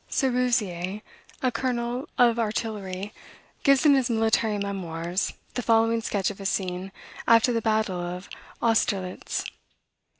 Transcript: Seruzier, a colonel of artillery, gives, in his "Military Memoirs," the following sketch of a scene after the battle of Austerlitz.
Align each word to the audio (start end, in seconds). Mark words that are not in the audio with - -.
Seruzier, 0.09 1.03
a 1.43 1.51
colonel 1.51 2.09
of 2.17 2.39
artillery, 2.39 3.13
gives, 3.61 3.85
in 3.85 3.93
his 3.93 4.09
"Military 4.09 4.57
Memoirs," 4.57 5.33
the 5.53 5.61
following 5.61 6.01
sketch 6.01 6.31
of 6.31 6.41
a 6.41 6.45
scene 6.47 6.91
after 7.27 7.53
the 7.53 7.61
battle 7.61 7.99
of 7.99 8.27
Austerlitz. 8.63 9.45